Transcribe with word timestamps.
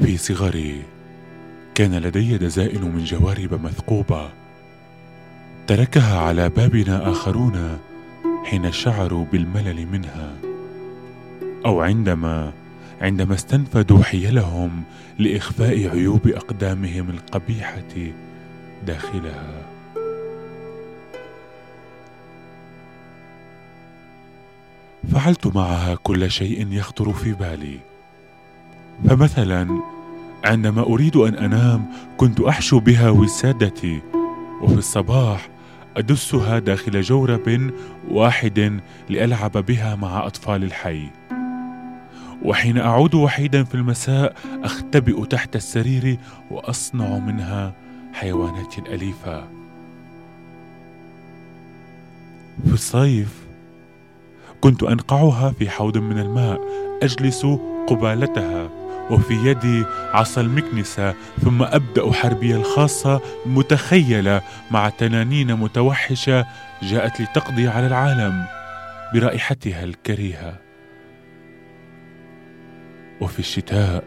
في 0.00 0.16
صغري 0.16 0.82
كان 1.74 1.94
لدي 1.94 2.38
دزائن 2.38 2.82
من 2.82 3.04
جوارب 3.04 3.64
مثقوبة 3.64 4.30
تركها 5.66 6.18
على 6.18 6.48
بابنا 6.48 7.10
آخرون 7.10 7.78
حين 8.44 8.72
شعروا 8.72 9.24
بالملل 9.24 9.86
منها. 9.86 10.34
أو 11.66 11.80
عندما 11.80 12.52
عندما 13.00 13.34
استنفدوا 13.34 14.02
حيلهم 14.02 14.82
لإخفاء 15.18 15.88
عيوب 15.88 16.28
أقدامهم 16.28 17.10
القبيحة 17.10 18.12
داخلها. 18.86 19.62
فعلت 25.12 25.46
معها 25.46 25.94
كل 25.94 26.30
شيء 26.30 26.72
يخطر 26.72 27.12
في 27.12 27.32
بالي. 27.32 27.95
فمثلا 29.04 29.80
عندما 30.44 30.82
أريد 30.82 31.16
أن 31.16 31.34
أنام 31.34 31.86
كنت 32.16 32.40
أحشو 32.40 32.80
بها 32.80 33.10
وسادتي 33.10 34.02
وفي 34.62 34.78
الصباح 34.78 35.48
أدسها 35.96 36.58
داخل 36.58 37.00
جورب 37.00 37.70
واحد 38.10 38.80
لألعب 39.08 39.52
بها 39.52 39.94
مع 39.94 40.26
أطفال 40.26 40.64
الحي. 40.64 41.08
وحين 42.42 42.78
أعود 42.78 43.14
وحيدا 43.14 43.64
في 43.64 43.74
المساء 43.74 44.36
أختبئ 44.62 45.24
تحت 45.24 45.56
السرير 45.56 46.18
وأصنع 46.50 47.18
منها 47.18 47.74
حيوانات 48.12 48.78
أليفة. 48.78 49.44
في 52.66 52.72
الصيف 52.72 53.46
كنت 54.60 54.82
أنقعها 54.82 55.50
في 55.50 55.70
حوض 55.70 55.98
من 55.98 56.18
الماء 56.18 56.60
أجلس 57.02 57.46
قبالتها. 57.86 58.85
وفي 59.10 59.34
يدي 59.34 59.84
عصا 60.12 60.40
المكنسة 60.40 61.14
ثم 61.44 61.62
أبدأ 61.62 62.12
حربي 62.12 62.54
الخاصة 62.54 63.20
متخيلة 63.46 64.42
مع 64.70 64.88
تنانين 64.88 65.54
متوحشة 65.54 66.46
جاءت 66.82 67.20
لتقضي 67.20 67.68
على 67.68 67.86
العالم 67.86 68.44
برائحتها 69.14 69.84
الكريهة. 69.84 70.58
وفي 73.20 73.38
الشتاء 73.38 74.04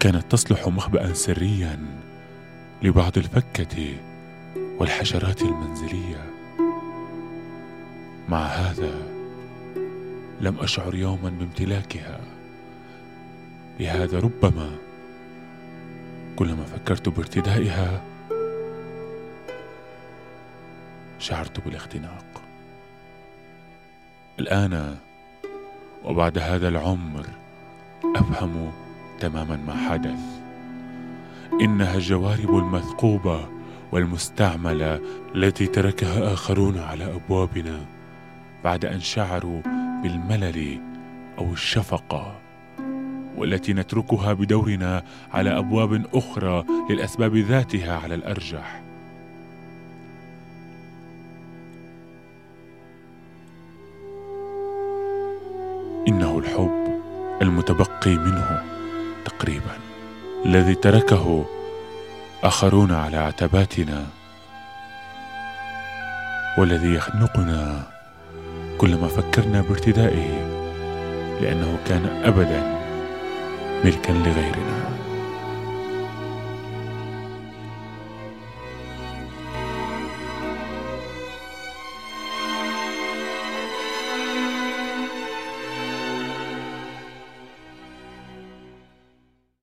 كانت 0.00 0.32
تصلح 0.32 0.68
مخبأ 0.68 1.12
سريا 1.12 1.78
لبعض 2.82 3.18
الفكة 3.18 3.96
والحشرات 4.78 5.42
المنزلية. 5.42 6.30
مع 8.28 8.46
هذا 8.46 8.94
لم 10.40 10.58
أشعر 10.60 10.94
يوما 10.94 11.30
بامتلاكها. 11.30 12.37
لهذا 13.80 14.18
ربما. 14.18 14.70
كلما 16.36 16.64
فكرت 16.64 17.08
بارتدائها 17.08 18.02
شعرت 21.18 21.60
بالاختناق. 21.60 22.42
الآن 24.40 24.96
وبعد 26.04 26.38
هذا 26.38 26.68
العمر 26.68 27.26
أفهم 28.16 28.72
تماما 29.20 29.56
ما 29.56 29.74
حدث. 29.90 30.20
إنها 31.60 31.94
الجوارب 31.94 32.58
المثقوبة 32.58 33.48
والمستعملة 33.92 35.00
التي 35.34 35.66
تركها 35.66 36.32
آخرون 36.32 36.78
على 36.78 37.14
أبوابنا 37.14 37.80
بعد 38.64 38.84
أن 38.84 39.00
شعروا 39.00 39.62
بالملل 40.02 40.80
أو 41.38 41.52
الشفقة. 41.52 42.47
والتي 43.38 43.72
نتركها 43.72 44.32
بدورنا 44.32 45.02
على 45.32 45.58
أبواب 45.58 46.06
أخرى 46.14 46.64
للأسباب 46.90 47.36
ذاتها 47.36 47.96
على 47.96 48.14
الأرجح. 48.14 48.82
إنه 56.08 56.38
الحب 56.38 57.00
المتبقي 57.42 58.16
منه 58.16 58.62
تقريبا. 59.24 59.78
الذي 60.46 60.74
تركه 60.74 61.44
آخرون 62.42 62.92
على 62.92 63.16
عتباتنا. 63.16 64.06
والذي 66.58 66.94
يخنقنا 66.94 67.82
كلما 68.78 69.08
فكرنا 69.08 69.60
بارتدائه 69.60 70.58
لأنه 71.40 71.78
كان 71.86 72.22
ابدا 72.24 72.77
ملكا 73.84 74.12
لغيرنا. 74.12 74.97